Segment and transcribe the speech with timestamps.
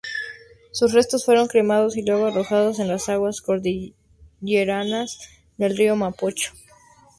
[0.71, 5.19] Sus restos fueron cremados y luego arrojados en las aguas cordilleranas
[5.57, 6.53] del río Mapocho.